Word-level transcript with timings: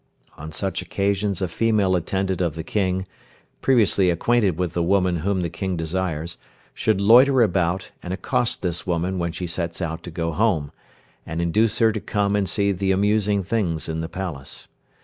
On 0.35 0.51
such 0.51 0.81
occasions 0.81 1.43
a 1.43 1.47
female 1.47 1.95
attendant 1.95 2.41
of 2.41 2.55
the 2.55 2.63
King 2.63 3.05
(previously 3.61 4.09
acquainted 4.09 4.57
with 4.57 4.73
the 4.73 4.81
woman 4.81 5.17
whom 5.17 5.41
the 5.41 5.49
King 5.51 5.77
desires), 5.77 6.39
should 6.73 6.99
loiter 6.99 7.43
about, 7.43 7.91
and 8.01 8.11
accost 8.11 8.63
this 8.63 8.87
woman 8.87 9.19
when 9.19 9.31
she 9.31 9.45
sets 9.45 9.79
out 9.79 10.01
to 10.01 10.09
go 10.09 10.31
home, 10.31 10.71
and 11.23 11.39
induce 11.39 11.77
her 11.77 11.91
to 11.91 11.99
come 12.01 12.35
and 12.35 12.49
see 12.49 12.71
the 12.71 12.91
amusing 12.91 13.43
things 13.43 13.87
in 13.87 14.01
the 14.01 14.09
palace. 14.09 14.67